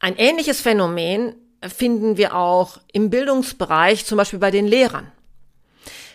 Ein 0.00 0.16
ähnliches 0.16 0.60
Phänomen 0.60 1.34
finden 1.62 2.16
wir 2.16 2.34
auch 2.34 2.78
im 2.92 3.10
Bildungsbereich, 3.10 4.06
zum 4.06 4.16
Beispiel 4.16 4.38
bei 4.38 4.50
den 4.50 4.66
Lehrern. 4.66 5.12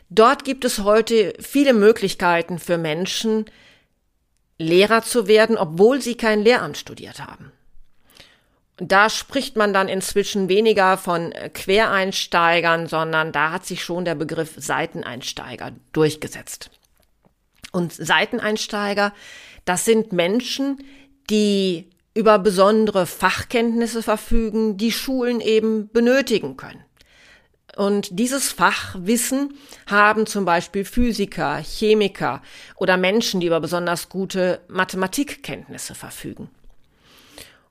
Dort 0.10 0.44
gibt 0.44 0.65
es 0.65 0.79
heute 0.79 1.34
viele 1.39 1.74
Möglichkeiten 1.74 2.60
für 2.60 2.77
Menschen, 2.77 3.46
Lehrer 4.58 5.04
zu 5.04 5.28
werden, 5.28 5.58
obwohl 5.58 6.02
sie 6.02 6.16
kein 6.16 6.42
Lehramt 6.42 6.78
studiert 6.78 7.20
haben. 7.20 7.52
Da 8.78 9.10
spricht 9.10 9.56
man 9.56 9.74
dann 9.74 9.88
inzwischen 9.88 10.50
weniger 10.50 10.98
von 10.98 11.34
Quereinsteigern, 11.54 12.88
sondern 12.88 13.32
da 13.32 13.52
hat 13.52 13.66
sich 13.66 13.84
schon 13.84 14.04
der 14.04 14.16
Begriff 14.16 14.54
Seiteneinsteiger 14.58 15.72
durchgesetzt. 15.94 16.72
Und 17.72 17.94
Seiteneinsteiger, 17.94 19.14
das 19.64 19.86
sind 19.86 20.12
Menschen, 20.12 20.84
die 21.30 21.90
über 22.14 22.40
besondere 22.40 23.06
Fachkenntnisse 23.06 24.04
verfügen, 24.04 24.78
die 24.78 24.92
Schulen 24.92 25.42
eben 25.42 25.90
benötigen 25.90 26.58
können. 26.58 26.84
Und 27.75 28.08
dieses 28.17 28.51
Fachwissen 28.51 29.58
haben 29.88 30.25
zum 30.25 30.46
Beispiel 30.46 30.86
Physiker, 30.86 31.58
Chemiker 31.58 32.41
oder 32.75 32.98
Menschen, 32.98 33.41
die 33.41 33.48
über 33.48 33.60
besonders 33.60 34.10
gute 34.10 34.62
Mathematikkenntnisse 34.67 35.94
verfügen. 35.94 36.50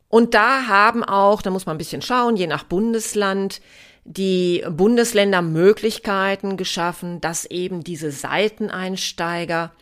Und 0.09 0.35
da 0.35 0.67
haben 0.67 1.03
auch, 1.03 1.43
da 1.43 1.51
muss 1.51 1.67
man 1.67 1.75
ein 1.75 1.79
bisschen 1.79 2.03
schauen, 2.03 2.37
je 2.37 2.47
nach 2.47 2.65
Bundesland, 2.65 3.61
die 4.05 4.63
Bundesländer 4.71 5.41
Möglichkeiten 5.41 6.57
geschaffen, 6.57 7.21
dass 7.21 7.47
eben 7.47 7.83
diese 7.83 8.11
Seiteneinsteiger 8.11 9.73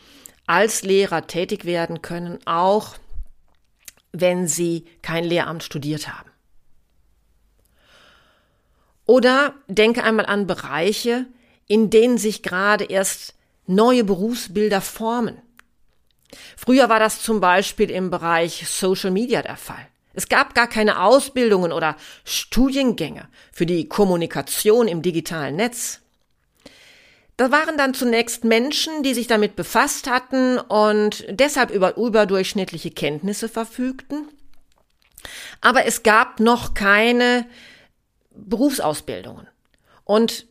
als 0.46 0.82
Lehrer 0.82 1.26
tätig 1.26 1.64
werden 1.64 2.02
können, 2.02 2.38
auch 2.46 2.94
wenn 4.12 4.46
sie 4.46 4.84
kein 5.02 5.24
Lehramt 5.24 5.64
studiert 5.64 6.08
haben. 6.08 6.31
Oder 9.12 9.52
denke 9.68 10.04
einmal 10.04 10.24
an 10.24 10.46
Bereiche, 10.46 11.26
in 11.66 11.90
denen 11.90 12.16
sich 12.16 12.42
gerade 12.42 12.84
erst 12.84 13.34
neue 13.66 14.04
Berufsbilder 14.04 14.80
formen. 14.80 15.36
Früher 16.56 16.88
war 16.88 16.98
das 16.98 17.20
zum 17.20 17.38
Beispiel 17.38 17.90
im 17.90 18.08
Bereich 18.08 18.66
Social 18.66 19.10
Media 19.10 19.42
der 19.42 19.58
Fall. 19.58 19.86
Es 20.14 20.30
gab 20.30 20.54
gar 20.54 20.66
keine 20.66 21.02
Ausbildungen 21.02 21.72
oder 21.72 21.94
Studiengänge 22.24 23.28
für 23.52 23.66
die 23.66 23.86
Kommunikation 23.86 24.88
im 24.88 25.02
digitalen 25.02 25.56
Netz. 25.56 26.00
Da 27.36 27.50
waren 27.50 27.76
dann 27.76 27.92
zunächst 27.92 28.44
Menschen, 28.44 29.02
die 29.02 29.12
sich 29.12 29.26
damit 29.26 29.56
befasst 29.56 30.08
hatten 30.08 30.56
und 30.56 31.26
deshalb 31.28 31.70
über 31.70 31.98
überdurchschnittliche 31.98 32.90
Kenntnisse 32.90 33.50
verfügten. 33.50 34.28
Aber 35.60 35.84
es 35.84 36.02
gab 36.02 36.40
noch 36.40 36.72
keine 36.72 37.44
Berufsausbildungen. 38.34 39.46
Und 40.04 40.46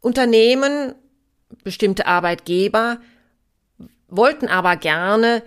Unternehmen, 0.00 0.94
bestimmte 1.64 2.06
Arbeitgeber 2.06 2.98
wollten 4.08 4.48
aber 4.48 4.76
gerne 4.76 5.42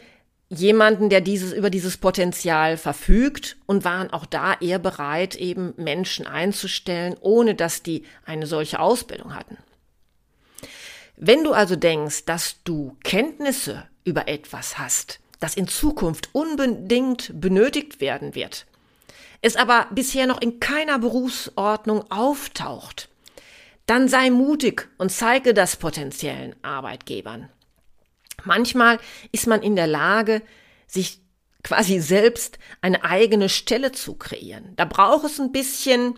jemanden, 0.49 1.09
der 1.09 1.21
dieses, 1.21 1.53
über 1.53 1.69
dieses 1.69 1.97
Potenzial 1.97 2.77
verfügt 2.77 3.57
und 3.65 3.83
waren 3.83 4.11
auch 4.11 4.25
da 4.25 4.53
eher 4.59 4.79
bereit, 4.79 5.35
eben 5.35 5.73
Menschen 5.77 6.27
einzustellen, 6.27 7.15
ohne 7.19 7.55
dass 7.55 7.83
die 7.83 8.03
eine 8.25 8.47
solche 8.47 8.79
Ausbildung 8.79 9.35
hatten. 9.35 9.57
Wenn 11.17 11.43
du 11.43 11.53
also 11.53 11.75
denkst, 11.75 12.25
dass 12.25 12.61
du 12.63 12.97
Kenntnisse 13.03 13.87
über 14.03 14.27
etwas 14.27 14.77
hast, 14.77 15.19
das 15.39 15.55
in 15.55 15.67
Zukunft 15.67 16.29
unbedingt 16.33 17.31
benötigt 17.39 18.01
werden 18.01 18.35
wird, 18.35 18.65
es 19.41 19.55
aber 19.55 19.87
bisher 19.91 20.27
noch 20.27 20.41
in 20.41 20.59
keiner 20.59 20.99
Berufsordnung 20.99 22.09
auftaucht, 22.11 23.09
dann 23.85 24.07
sei 24.07 24.29
mutig 24.29 24.87
und 24.97 25.11
zeige 25.11 25.53
das 25.53 25.75
potenziellen 25.75 26.55
Arbeitgebern. 26.63 27.49
Manchmal 28.43 28.99
ist 29.31 29.47
man 29.47 29.61
in 29.61 29.75
der 29.75 29.87
Lage, 29.87 30.41
sich 30.87 31.19
quasi 31.63 31.99
selbst 31.99 32.59
eine 32.81 33.03
eigene 33.03 33.49
Stelle 33.49 33.91
zu 33.91 34.15
kreieren. 34.15 34.73
Da 34.75 34.85
braucht 34.85 35.25
es 35.25 35.39
ein 35.39 35.51
bisschen 35.51 36.15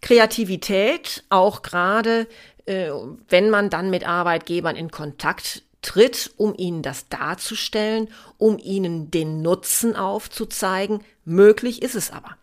Kreativität, 0.00 1.24
auch 1.28 1.62
gerade 1.62 2.26
äh, 2.66 2.90
wenn 3.28 3.50
man 3.50 3.70
dann 3.70 3.90
mit 3.90 4.06
Arbeitgebern 4.06 4.76
in 4.76 4.90
Kontakt 4.90 5.62
tritt, 5.82 6.32
um 6.36 6.54
ihnen 6.56 6.82
das 6.82 7.08
darzustellen, 7.08 8.08
um 8.36 8.58
ihnen 8.58 9.10
den 9.10 9.42
Nutzen 9.42 9.96
aufzuzeigen. 9.96 11.02
Möglich 11.24 11.82
ist 11.82 11.94
es 11.94 12.10
aber. 12.10 12.36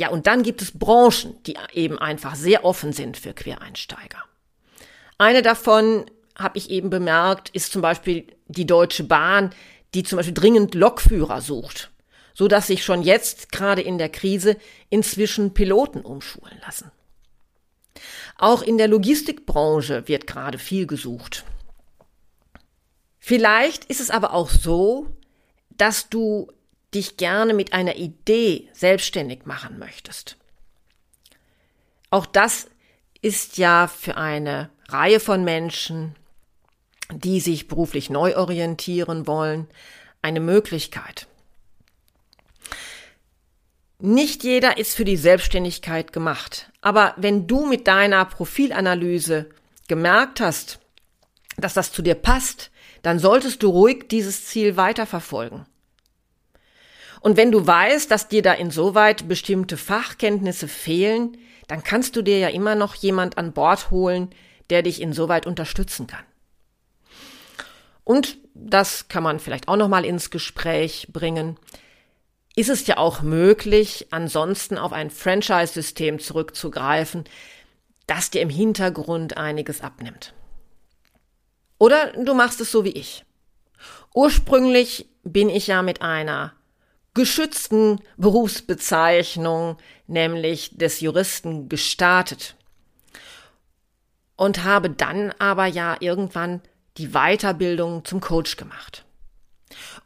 Ja, 0.00 0.08
und 0.08 0.26
dann 0.26 0.42
gibt 0.42 0.62
es 0.62 0.78
Branchen, 0.78 1.36
die 1.44 1.58
eben 1.74 1.98
einfach 1.98 2.34
sehr 2.34 2.64
offen 2.64 2.94
sind 2.94 3.18
für 3.18 3.34
Quereinsteiger. 3.34 4.24
Eine 5.18 5.42
davon 5.42 6.06
habe 6.38 6.56
ich 6.56 6.70
eben 6.70 6.88
bemerkt, 6.88 7.50
ist 7.50 7.70
zum 7.70 7.82
Beispiel 7.82 8.26
die 8.48 8.64
Deutsche 8.64 9.04
Bahn, 9.04 9.50
die 9.92 10.02
zum 10.02 10.16
Beispiel 10.16 10.32
dringend 10.32 10.74
Lokführer 10.74 11.42
sucht, 11.42 11.90
so 12.32 12.48
dass 12.48 12.68
sich 12.68 12.82
schon 12.82 13.02
jetzt 13.02 13.52
gerade 13.52 13.82
in 13.82 13.98
der 13.98 14.08
Krise 14.08 14.56
inzwischen 14.88 15.52
Piloten 15.52 16.00
umschulen 16.00 16.58
lassen. 16.64 16.90
Auch 18.38 18.62
in 18.62 18.78
der 18.78 18.88
Logistikbranche 18.88 20.08
wird 20.08 20.26
gerade 20.26 20.56
viel 20.56 20.86
gesucht. 20.86 21.44
Vielleicht 23.18 23.84
ist 23.84 24.00
es 24.00 24.08
aber 24.08 24.32
auch 24.32 24.48
so, 24.48 25.08
dass 25.68 26.08
du 26.08 26.50
dich 26.94 27.16
gerne 27.16 27.54
mit 27.54 27.72
einer 27.72 27.96
Idee 27.96 28.68
selbstständig 28.72 29.46
machen 29.46 29.78
möchtest. 29.78 30.36
Auch 32.10 32.26
das 32.26 32.68
ist 33.22 33.58
ja 33.58 33.86
für 33.86 34.16
eine 34.16 34.70
Reihe 34.88 35.20
von 35.20 35.44
Menschen 35.44 36.16
die 37.12 37.40
sich 37.40 37.68
beruflich 37.68 38.10
neu 38.10 38.36
orientieren 38.36 39.26
wollen, 39.26 39.68
eine 40.22 40.40
Möglichkeit. 40.40 41.26
Nicht 43.98 44.44
jeder 44.44 44.78
ist 44.78 44.94
für 44.94 45.04
die 45.04 45.16
Selbstständigkeit 45.16 46.12
gemacht, 46.12 46.70
aber 46.80 47.14
wenn 47.16 47.46
du 47.46 47.66
mit 47.66 47.86
deiner 47.86 48.24
Profilanalyse 48.24 49.50
gemerkt 49.88 50.40
hast, 50.40 50.78
dass 51.58 51.74
das 51.74 51.92
zu 51.92 52.00
dir 52.00 52.14
passt, 52.14 52.70
dann 53.02 53.18
solltest 53.18 53.62
du 53.62 53.68
ruhig 53.70 54.08
dieses 54.08 54.46
Ziel 54.46 54.76
weiterverfolgen. 54.76 55.66
Und 57.20 57.36
wenn 57.36 57.52
du 57.52 57.66
weißt, 57.66 58.10
dass 58.10 58.28
dir 58.28 58.42
da 58.42 58.52
insoweit 58.54 59.28
bestimmte 59.28 59.76
Fachkenntnisse 59.76 60.68
fehlen, 60.68 61.36
dann 61.68 61.84
kannst 61.84 62.16
du 62.16 62.22
dir 62.22 62.38
ja 62.38 62.48
immer 62.48 62.74
noch 62.74 62.94
jemand 62.94 63.38
an 63.38 63.52
Bord 63.52 63.90
holen, 63.90 64.30
der 64.70 64.82
dich 64.82 65.00
insoweit 65.00 65.46
unterstützen 65.46 66.06
kann. 66.06 66.24
Und 68.04 68.38
das 68.54 69.08
kann 69.08 69.22
man 69.22 69.38
vielleicht 69.38 69.68
auch 69.68 69.76
noch 69.76 69.88
mal 69.88 70.04
ins 70.04 70.30
Gespräch 70.30 71.08
bringen. 71.12 71.58
Ist 72.56 72.70
es 72.70 72.86
ja 72.86 72.96
auch 72.96 73.22
möglich, 73.22 74.08
ansonsten 74.10 74.78
auf 74.78 74.92
ein 74.92 75.10
Franchise-System 75.10 76.18
zurückzugreifen, 76.18 77.24
das 78.06 78.30
dir 78.30 78.40
im 78.40 78.50
Hintergrund 78.50 79.36
einiges 79.36 79.82
abnimmt. 79.82 80.34
Oder 81.78 82.12
du 82.12 82.34
machst 82.34 82.60
es 82.60 82.72
so 82.72 82.84
wie 82.84 82.90
ich. 82.90 83.24
Ursprünglich 84.14 85.08
bin 85.22 85.48
ich 85.48 85.68
ja 85.68 85.82
mit 85.82 86.02
einer 86.02 86.54
geschützten 87.14 88.00
Berufsbezeichnung, 88.16 89.76
nämlich 90.06 90.76
des 90.76 91.00
Juristen, 91.00 91.68
gestartet 91.68 92.56
und 94.36 94.64
habe 94.64 94.88
dann 94.88 95.34
aber 95.38 95.66
ja 95.66 95.96
irgendwann 96.00 96.62
die 96.96 97.08
Weiterbildung 97.08 98.04
zum 98.06 98.20
Coach 98.20 98.56
gemacht. 98.56 99.04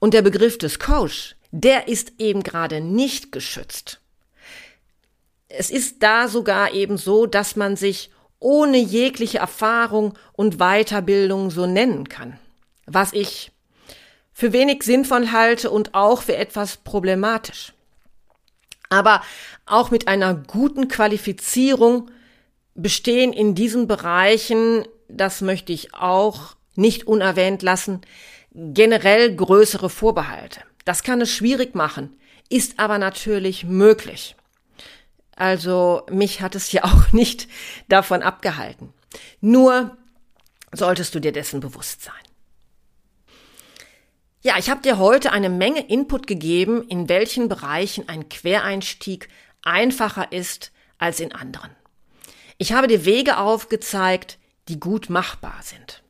Und 0.01 0.12
der 0.12 0.23
Begriff 0.23 0.59
des 0.59 0.81
Coach, 0.81 1.37
der 1.53 1.87
ist 1.87 2.14
eben 2.19 2.43
gerade 2.43 2.81
nicht 2.81 3.31
geschützt. 3.31 4.01
Es 5.49 5.71
ist 5.71 6.03
da 6.03 6.27
sogar 6.27 6.73
eben 6.73 6.97
so, 6.97 7.27
dass 7.27 7.55
man 7.55 7.77
sich 7.77 8.11
ohne 8.40 8.79
jegliche 8.79 9.38
Erfahrung 9.38 10.19
und 10.33 10.59
Weiterbildung 10.59 11.51
so 11.51 11.67
nennen 11.67 12.09
kann. 12.09 12.38
Was 12.87 13.12
ich 13.12 13.53
für 14.35 14.53
wenig 14.53 14.83
sinnvoll 14.83 15.31
halte 15.31 15.70
und 15.70 15.94
auch 15.94 16.23
für 16.23 16.37
etwas 16.37 16.77
problematisch. 16.79 17.73
Aber 18.90 19.23
auch 19.64 19.90
mit 19.90 20.09
einer 20.09 20.35
guten 20.35 20.88
Qualifizierung 20.88 22.11
bestehen 22.75 23.33
in 23.33 23.55
diesen 23.55 23.87
Bereichen, 23.87 24.87
das 25.09 25.40
möchte 25.40 25.73
ich 25.73 25.94
auch 25.94 26.57
nicht 26.75 27.07
unerwähnt 27.07 27.62
lassen, 27.62 28.01
generell 28.53 29.35
größere 29.35 29.88
Vorbehalte. 29.88 30.61
Das 30.85 31.03
kann 31.03 31.20
es 31.20 31.31
schwierig 31.31 31.75
machen, 31.75 32.18
ist 32.49 32.79
aber 32.79 32.99
natürlich 32.99 33.64
möglich. 33.64 34.37
Also 35.37 36.03
mich 36.11 36.40
hat 36.40 36.55
es 36.55 36.73
ja 36.73 36.85
auch 36.85 37.12
nicht 37.12 37.49
davon 37.88 38.23
abgehalten. 38.23 38.92
Nur 39.40 39.97
solltest 40.73 41.14
du 41.14 41.20
dir 41.20 41.33
dessen 41.33 41.61
bewusst 41.61 42.03
sein. 42.03 42.14
Ja, 44.46 44.59
ich 44.59 44.68
habe 44.68 44.83
dir 44.83 44.98
heute 44.98 45.33
eine 45.33 45.48
Menge 45.48 45.88
Input 45.88 46.26
gegeben, 46.26 46.87
in 46.88 47.09
welchen 47.09 47.48
Bereichen 47.48 48.11
ein 48.11 48.28
Quereinstieg 48.28 49.30
einfacher 49.62 50.33
ist 50.33 50.70
als 50.98 51.18
in 51.18 51.33
anderen. 51.33 51.70
Ich 52.59 52.74
habe 52.74 52.87
dir 52.87 53.07
Wege 53.07 53.38
aufgezeigt, 53.38 54.38
die 54.68 54.78
gut 54.78 55.09
machbar 55.09 55.61
sind. 55.62 56.02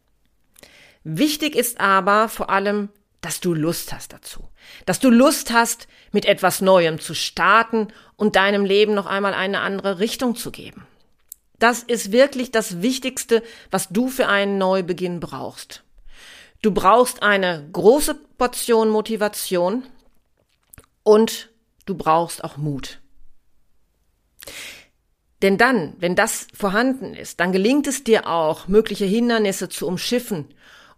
Wichtig 1.05 1.55
ist 1.55 1.79
aber 1.79 2.29
vor 2.29 2.51
allem, 2.51 2.89
dass 3.21 3.39
du 3.39 3.55
Lust 3.55 3.93
hast 3.93 4.13
dazu. 4.13 4.49
Dass 4.85 4.99
du 4.99 5.11
Lust 5.11 5.53
hast, 5.53 5.87
mit 6.11 6.25
etwas 6.25 6.61
Neuem 6.61 6.99
zu 6.99 7.15
starten 7.15 7.87
und 8.17 8.35
deinem 8.35 8.65
Leben 8.65 8.95
noch 8.95 9.07
einmal 9.07 9.33
eine 9.33 9.61
andere 9.61 10.01
Richtung 10.01 10.35
zu 10.35 10.51
geben. 10.51 10.85
Das 11.61 11.85
ist 11.85 12.11
wirklich 12.11 12.51
das 12.51 12.83
Wichtigste, 12.83 13.45
was 13.71 13.91
du 13.91 14.09
für 14.09 14.27
einen 14.27 14.59
Neubeginn 14.59 15.21
brauchst. 15.21 15.84
Du 16.65 16.71
brauchst 16.71 17.23
eine 17.23 17.69
große 17.73 18.15
Portion 18.39 18.89
Motivation 18.89 19.83
und 21.03 21.51
du 21.85 21.95
brauchst 21.95 22.43
auch 22.43 22.57
Mut. 22.57 23.03
Denn 25.43 25.59
dann, 25.59 25.93
wenn 25.99 26.17
das 26.17 26.47
vorhanden 26.55 27.13
ist, 27.13 27.39
dann 27.39 27.53
gelingt 27.53 27.87
es 27.87 28.03
dir 28.03 28.27
auch, 28.27 28.67
mögliche 28.67 29.05
Hindernisse 29.05 29.69
zu 29.69 29.87
umschiffen 29.87 30.55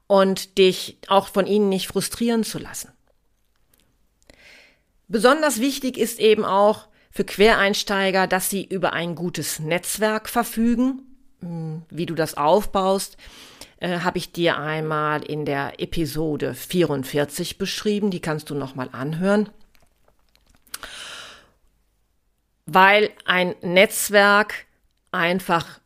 und 0.06 0.56
dich 0.56 0.98
auch 1.08 1.26
von 1.26 1.48
ihnen 1.48 1.68
nicht 1.68 1.88
frustrieren 1.88 2.44
zu 2.44 2.60
lassen. 2.60 2.92
Besonders 5.08 5.60
wichtig 5.60 5.98
ist 5.98 6.20
eben 6.20 6.44
auch 6.44 6.86
für 7.10 7.24
Quereinsteiger, 7.24 8.28
dass 8.28 8.50
sie 8.50 8.64
über 8.64 8.92
ein 8.92 9.16
gutes 9.16 9.58
Netzwerk 9.58 10.28
verfügen. 10.28 11.02
Hm, 11.40 11.82
wie 11.90 12.06
du 12.06 12.14
das 12.14 12.36
aufbaust, 12.36 13.16
äh, 13.78 14.00
habe 14.00 14.18
ich 14.18 14.32
dir 14.32 14.58
einmal 14.58 15.22
in 15.22 15.44
der 15.44 15.80
Episode 15.80 16.54
44 16.54 17.58
beschrieben. 17.58 18.10
Die 18.10 18.20
kannst 18.20 18.50
du 18.50 18.54
nochmal 18.54 18.88
anhören. 18.92 19.50
weil 22.66 23.10
ein 23.24 23.54
Netzwerk 23.62 24.66
einfach 25.12 25.80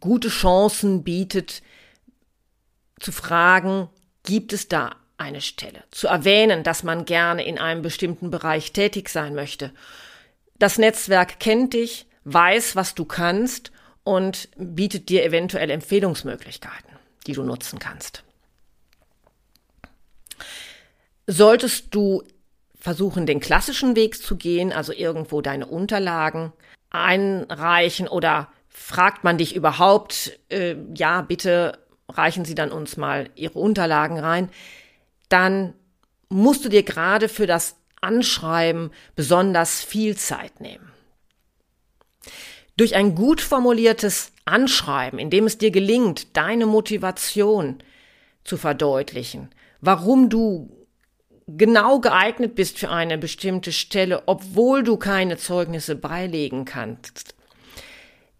gute 0.00 0.28
Chancen 0.28 1.04
bietet, 1.04 1.62
zu 2.98 3.12
fragen, 3.12 3.88
gibt 4.24 4.52
es 4.52 4.66
da 4.66 4.96
eine 5.18 5.40
Stelle? 5.40 5.84
Zu 5.90 6.08
erwähnen, 6.08 6.64
dass 6.64 6.82
man 6.82 7.04
gerne 7.04 7.46
in 7.46 7.58
einem 7.58 7.82
bestimmten 7.82 8.30
Bereich 8.30 8.72
tätig 8.72 9.08
sein 9.10 9.34
möchte. 9.34 9.72
Das 10.58 10.78
Netzwerk 10.78 11.38
kennt 11.38 11.74
dich, 11.74 12.06
weiß, 12.24 12.74
was 12.74 12.96
du 12.96 13.04
kannst 13.04 13.70
und 14.02 14.48
bietet 14.56 15.10
dir 15.10 15.24
eventuell 15.24 15.70
Empfehlungsmöglichkeiten, 15.70 16.96
die 17.28 17.34
du 17.34 17.44
nutzen 17.44 17.78
kannst. 17.78 18.24
Solltest 21.26 21.94
du 21.94 22.24
versuchen, 22.80 23.26
den 23.26 23.38
klassischen 23.38 23.94
Weg 23.94 24.20
zu 24.20 24.36
gehen, 24.36 24.72
also 24.72 24.92
irgendwo 24.92 25.42
deine 25.42 25.66
Unterlagen 25.66 26.52
einreichen 26.90 28.08
oder 28.08 28.48
fragt 28.68 29.24
man 29.24 29.36
dich 29.36 29.54
überhaupt, 29.54 30.38
äh, 30.48 30.76
ja, 30.94 31.20
bitte 31.20 31.78
reichen 32.08 32.46
Sie 32.46 32.54
dann 32.54 32.72
uns 32.72 32.96
mal 32.96 33.28
Ihre 33.34 33.58
Unterlagen 33.58 34.18
rein, 34.18 34.48
dann 35.28 35.74
musst 36.30 36.64
du 36.64 36.70
dir 36.70 36.82
gerade 36.82 37.28
für 37.28 37.46
das 37.46 37.76
Anschreiben 38.00 38.90
besonders 39.14 39.82
viel 39.82 40.16
Zeit 40.16 40.60
nehmen. 40.60 40.90
Durch 42.78 42.94
ein 42.94 43.16
gut 43.16 43.40
formuliertes 43.40 44.30
Anschreiben, 44.44 45.18
in 45.18 45.30
dem 45.30 45.46
es 45.46 45.58
dir 45.58 45.72
gelingt, 45.72 46.36
deine 46.36 46.64
Motivation 46.64 47.78
zu 48.44 48.56
verdeutlichen, 48.56 49.50
warum 49.80 50.30
du 50.30 50.86
genau 51.48 51.98
geeignet 51.98 52.54
bist 52.54 52.78
für 52.78 52.88
eine 52.88 53.18
bestimmte 53.18 53.72
Stelle, 53.72 54.22
obwohl 54.26 54.84
du 54.84 54.96
keine 54.96 55.38
Zeugnisse 55.38 55.96
beilegen 55.96 56.64
kannst, 56.64 57.34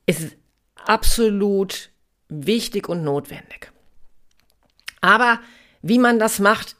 ist 0.06 0.36
absolut 0.76 1.90
wichtig 2.28 2.88
und 2.88 3.02
notwendig. 3.02 3.72
Aber 5.00 5.40
wie 5.82 5.98
man 5.98 6.20
das 6.20 6.38
macht, 6.38 6.76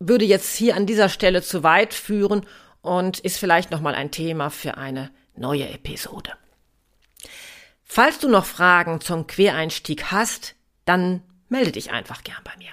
würde 0.00 0.24
jetzt 0.24 0.56
hier 0.56 0.74
an 0.74 0.86
dieser 0.86 1.08
Stelle 1.08 1.40
zu 1.42 1.62
weit 1.62 1.94
führen 1.94 2.44
und 2.82 3.20
ist 3.20 3.38
vielleicht 3.38 3.70
nochmal 3.70 3.94
ein 3.94 4.10
Thema 4.10 4.50
für 4.50 4.76
eine 4.76 5.12
neue 5.36 5.68
Episode. 5.68 6.32
Falls 7.92 8.20
du 8.20 8.28
noch 8.28 8.44
Fragen 8.44 9.00
zum 9.00 9.26
Quereinstieg 9.26 10.12
hast, 10.12 10.54
dann 10.84 11.24
melde 11.48 11.72
dich 11.72 11.90
einfach 11.90 12.22
gern 12.22 12.38
bei 12.44 12.52
mir. 12.56 12.70